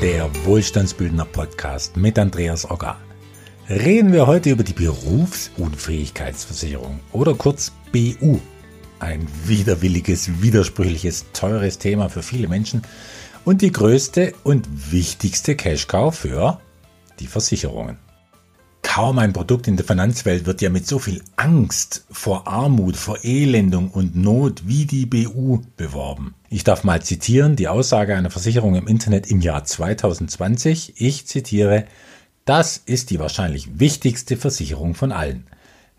[0.00, 2.96] der Wohlstandsbildner Podcast mit Andreas Ogger.
[3.68, 8.38] Reden wir heute über die Berufsunfähigkeitsversicherung oder kurz BU.
[8.98, 12.80] Ein widerwilliges, widersprüchliches, teures Thema für viele Menschen
[13.44, 16.62] und die größte und wichtigste Cash-Cow für
[17.18, 17.98] die Versicherungen.
[18.92, 23.18] Kaum ein Produkt in der Finanzwelt wird ja mit so viel Angst vor Armut, vor
[23.22, 26.34] Elendung und Not wie die BU beworben.
[26.48, 30.94] Ich darf mal zitieren die Aussage einer Versicherung im Internet im Jahr 2020.
[30.96, 31.84] Ich zitiere,
[32.44, 35.46] das ist die wahrscheinlich wichtigste Versicherung von allen.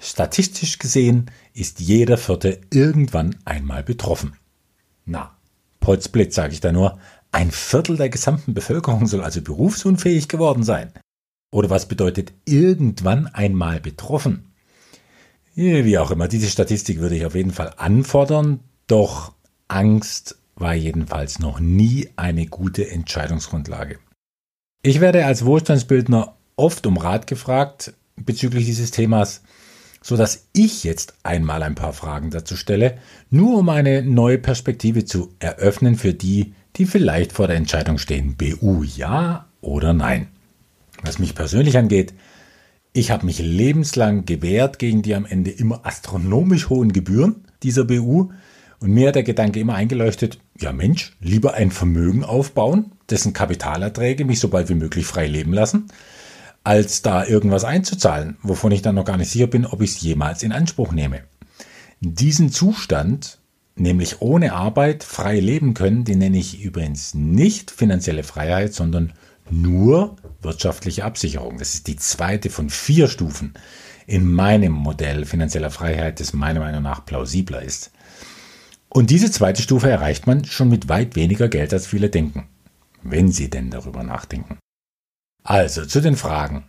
[0.00, 4.32] Statistisch gesehen ist jeder Vierte irgendwann einmal betroffen.
[5.04, 5.36] Na,
[5.78, 6.98] Potzblitz sage ich da nur,
[7.30, 10.92] ein Viertel der gesamten Bevölkerung soll also berufsunfähig geworden sein.
[11.50, 14.52] Oder was bedeutet irgendwann einmal betroffen?
[15.54, 19.32] Wie auch immer, diese Statistik würde ich auf jeden Fall anfordern, doch
[19.68, 23.98] Angst war jedenfalls noch nie eine gute Entscheidungsgrundlage.
[24.82, 29.42] Ich werde als Wohlstandsbildner oft um Rat gefragt bezüglich dieses Themas,
[30.02, 35.04] so dass ich jetzt einmal ein paar Fragen dazu stelle, nur um eine neue Perspektive
[35.04, 40.28] zu eröffnen für die, die vielleicht vor der Entscheidung stehen, BU ja oder nein.
[41.02, 42.14] Was mich persönlich angeht,
[42.92, 48.30] ich habe mich lebenslang gewehrt gegen die am Ende immer astronomisch hohen Gebühren dieser BU
[48.80, 54.24] und mir hat der Gedanke immer eingeleuchtet, ja Mensch, lieber ein Vermögen aufbauen, dessen Kapitalerträge
[54.24, 55.88] mich so bald wie möglich frei leben lassen,
[56.64, 60.00] als da irgendwas einzuzahlen, wovon ich dann noch gar nicht sicher bin, ob ich es
[60.00, 61.20] jemals in Anspruch nehme.
[62.00, 63.38] Diesen Zustand,
[63.76, 69.12] nämlich ohne Arbeit frei leben können, den nenne ich übrigens nicht finanzielle Freiheit, sondern
[69.50, 71.58] nur wirtschaftliche Absicherung.
[71.58, 73.54] Das ist die zweite von vier Stufen
[74.06, 77.92] in meinem Modell finanzieller Freiheit, das meiner Meinung nach plausibler ist.
[78.88, 82.48] Und diese zweite Stufe erreicht man schon mit weit weniger Geld, als viele denken,
[83.02, 84.58] wenn sie denn darüber nachdenken.
[85.44, 86.64] Also zu den Fragen.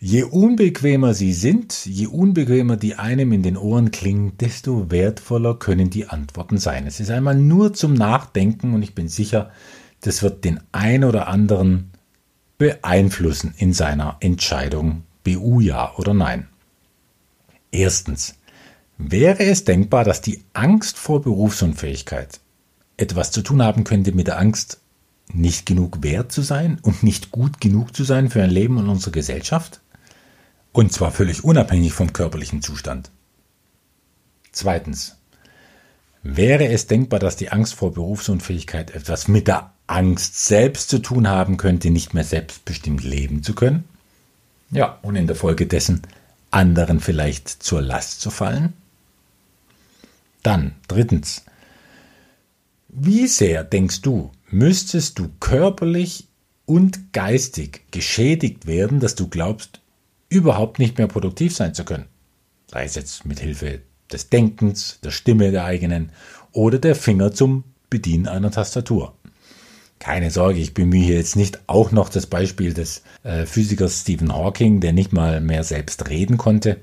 [0.00, 5.90] Je unbequemer sie sind, je unbequemer die einem in den Ohren klingen, desto wertvoller können
[5.90, 6.86] die Antworten sein.
[6.86, 9.50] Es ist einmal nur zum Nachdenken und ich bin sicher,
[10.00, 11.90] das wird den ein oder anderen
[12.58, 16.48] beeinflussen in seiner Entscheidung, BU ja oder nein.
[17.70, 18.34] Erstens.
[19.00, 22.40] Wäre es denkbar, dass die Angst vor Berufsunfähigkeit
[22.96, 24.80] etwas zu tun haben könnte mit der Angst,
[25.32, 28.88] nicht genug wert zu sein und nicht gut genug zu sein für ein Leben in
[28.88, 29.80] unserer Gesellschaft?
[30.72, 33.10] Und zwar völlig unabhängig vom körperlichen Zustand.
[34.50, 35.16] Zweitens.
[36.24, 41.28] Wäre es denkbar, dass die Angst vor Berufsunfähigkeit etwas mit der Angst selbst zu tun
[41.28, 43.84] haben könnte, nicht mehr selbstbestimmt leben zu können.
[44.70, 46.02] Ja, und in der Folge dessen
[46.50, 48.74] anderen vielleicht zur Last zu fallen.
[50.42, 51.44] Dann, drittens,
[52.88, 56.26] wie sehr denkst du, müsstest du körperlich
[56.64, 59.80] und geistig geschädigt werden, dass du glaubst,
[60.28, 62.06] überhaupt nicht mehr produktiv sein zu können?
[62.70, 63.80] Sei es jetzt mit Hilfe
[64.12, 66.12] des Denkens, der Stimme der eigenen
[66.52, 69.14] oder der Finger zum Bedienen einer Tastatur.
[69.98, 74.80] Keine Sorge, ich bemühe jetzt nicht auch noch das Beispiel des äh, Physikers Stephen Hawking,
[74.80, 76.78] der nicht mal mehr selbst reden konnte.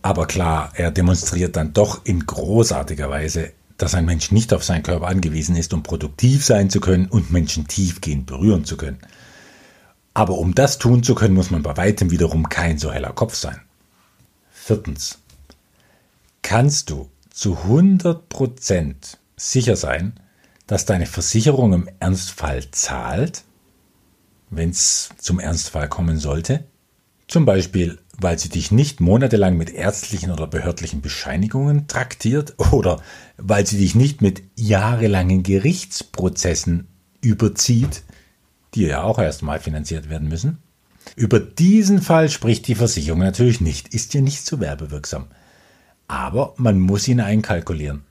[0.00, 4.82] Aber klar, er demonstriert dann doch in großartiger Weise, dass ein Mensch nicht auf seinen
[4.82, 8.98] Körper angewiesen ist, um produktiv sein zu können und Menschen tiefgehend berühren zu können.
[10.14, 13.34] Aber um das tun zu können, muss man bei weitem wiederum kein so heller Kopf
[13.34, 13.60] sein.
[14.50, 15.18] Viertens.
[16.42, 18.94] Kannst du zu 100%
[19.36, 20.18] sicher sein,
[20.68, 23.42] dass deine Versicherung im Ernstfall zahlt,
[24.50, 26.64] wenn es zum Ernstfall kommen sollte.
[27.26, 33.02] Zum Beispiel, weil sie dich nicht monatelang mit ärztlichen oder behördlichen Bescheinigungen traktiert oder
[33.38, 36.86] weil sie dich nicht mit jahrelangen Gerichtsprozessen
[37.22, 38.02] überzieht,
[38.74, 40.58] die ja auch erstmal finanziert werden müssen.
[41.16, 45.28] Über diesen Fall spricht die Versicherung natürlich nicht, ist ja nicht so werbewirksam.
[46.08, 48.02] Aber man muss ihn einkalkulieren.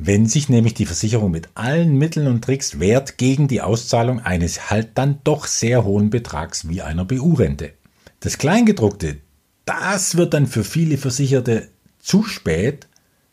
[0.00, 4.70] Wenn sich nämlich die Versicherung mit allen Mitteln und Tricks wehrt gegen die Auszahlung eines
[4.70, 7.72] halt dann doch sehr hohen Betrags wie einer BU-Rente.
[8.20, 9.18] Das Kleingedruckte,
[9.64, 11.68] das wird dann für viele Versicherte
[11.98, 12.86] zu spät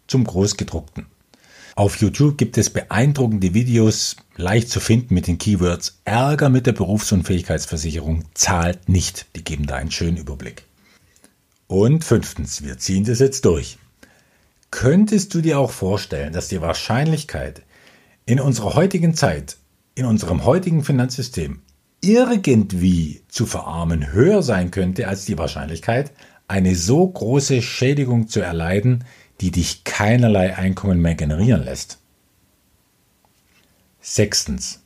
[0.07, 1.05] zum Großgedruckten.
[1.75, 6.73] Auf YouTube gibt es beeindruckende Videos, leicht zu finden mit den Keywords Ärger mit der
[6.73, 9.27] Berufsunfähigkeitsversicherung zahlt nicht.
[9.35, 10.63] Die geben da einen schönen Überblick.
[11.67, 13.77] Und fünftens, wir ziehen das jetzt durch.
[14.75, 17.61] Könntest du dir auch vorstellen, dass die Wahrscheinlichkeit
[18.25, 19.55] in unserer heutigen Zeit,
[19.95, 21.61] in unserem heutigen Finanzsystem
[22.01, 26.11] irgendwie zu verarmen höher sein könnte als die Wahrscheinlichkeit,
[26.49, 29.05] eine so große Schädigung zu erleiden,
[29.39, 31.99] die dich keinerlei Einkommen mehr generieren lässt?
[34.01, 34.81] Sechstens.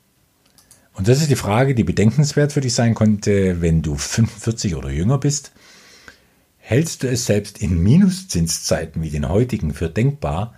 [0.93, 4.91] Und das ist die Frage, die bedenkenswert für dich sein konnte, wenn du 45 oder
[4.91, 5.51] jünger bist.
[6.69, 10.53] Hältst du es selbst in Minuszinszeiten wie den heutigen für denkbar,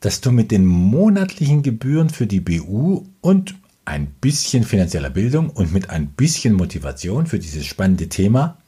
[0.00, 3.54] dass du mit den monatlichen Gebühren für die BU und
[3.86, 8.58] ein bisschen finanzieller Bildung und mit ein bisschen Motivation für dieses spannende Thema,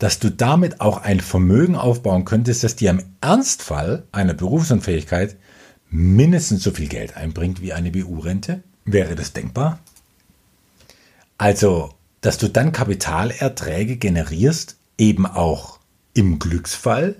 [0.00, 5.36] dass du damit auch ein Vermögen aufbauen könntest, das dir im Ernstfall einer Berufsunfähigkeit
[5.90, 8.64] mindestens so viel Geld einbringt wie eine BU-Rente?
[8.84, 9.78] Wäre das denkbar?
[11.38, 15.78] Also, dass du dann Kapitalerträge generierst, eben auch
[16.12, 17.16] im Glücksfall,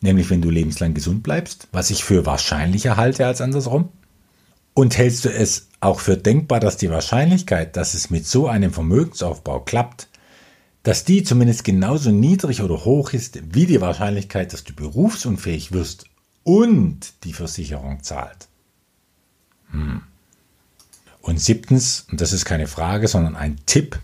[0.00, 3.88] nämlich wenn du lebenslang gesund bleibst, was ich für wahrscheinlicher halte als andersrum.
[4.74, 8.72] Und hältst du es auch für denkbar, dass die Wahrscheinlichkeit, dass es mit so einem
[8.72, 10.08] Vermögensaufbau klappt,
[10.84, 16.04] dass die zumindest genauso niedrig oder hoch ist wie die Wahrscheinlichkeit, dass du berufsunfähig wirst
[16.44, 18.48] und die Versicherung zahlt?
[19.70, 20.02] Hm.
[21.20, 23.98] Und siebtens, und das ist keine Frage, sondern ein Tipp,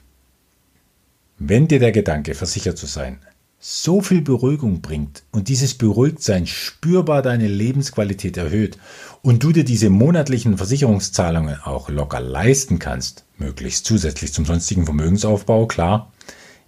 [1.38, 3.20] wenn dir der Gedanke, versichert zu sein,
[3.66, 8.76] so viel Beruhigung bringt und dieses Beruhigtsein spürbar deine Lebensqualität erhöht
[9.22, 15.66] und du dir diese monatlichen Versicherungszahlungen auch locker leisten kannst, möglichst zusätzlich zum sonstigen Vermögensaufbau,
[15.66, 16.12] klar,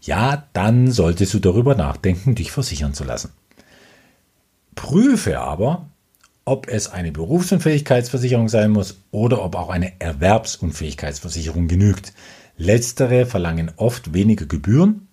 [0.00, 3.30] ja, dann solltest du darüber nachdenken, dich versichern zu lassen.
[4.74, 5.90] Prüfe aber,
[6.46, 12.12] ob es eine Berufsunfähigkeitsversicherung sein muss oder ob auch eine Erwerbsunfähigkeitsversicherung genügt.
[12.58, 15.08] Letztere verlangen oft weniger Gebühren,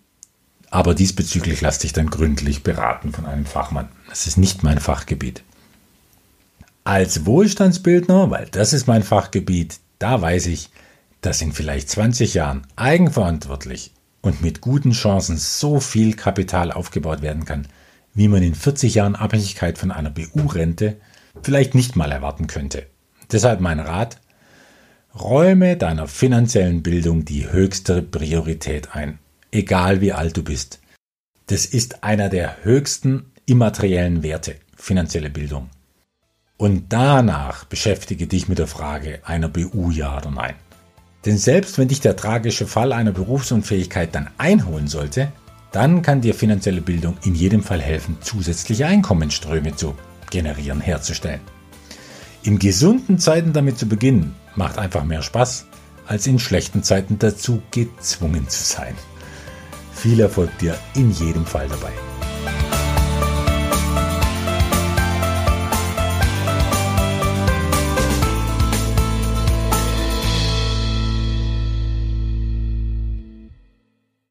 [0.70, 3.90] aber diesbezüglich lass dich dann gründlich beraten von einem Fachmann.
[4.10, 5.44] Das ist nicht mein Fachgebiet.
[6.86, 10.70] Als Wohlstandsbildner, weil das ist mein Fachgebiet, da weiß ich,
[11.22, 13.92] dass in vielleicht 20 Jahren eigenverantwortlich
[14.22, 17.68] und mit guten Chancen so viel Kapital aufgebaut werden kann,
[18.14, 20.98] wie man in 40 Jahren Abhängigkeit von einer BU-Rente
[21.42, 22.88] vielleicht nicht mal erwarten könnte.
[23.32, 24.20] Deshalb mein Rat,
[25.20, 29.20] räume deiner finanziellen Bildung die höchste Priorität ein,
[29.52, 30.80] egal wie alt du bist.
[31.48, 35.70] Das ist einer der höchsten immateriellen Werte, finanzielle Bildung.
[36.58, 40.56] Und danach beschäftige dich mit der Frage einer BU ja oder nein.
[41.26, 45.32] Denn selbst wenn dich der tragische Fall einer Berufsunfähigkeit dann einholen sollte,
[45.72, 49.96] dann kann dir finanzielle Bildung in jedem Fall helfen, zusätzliche Einkommensströme zu
[50.30, 51.42] generieren, herzustellen.
[52.44, 55.66] In gesunden Zeiten damit zu beginnen, macht einfach mehr Spaß,
[56.06, 58.96] als in schlechten Zeiten dazu gezwungen zu sein.
[59.94, 62.13] Viel Erfolg dir in jedem Fall dabei.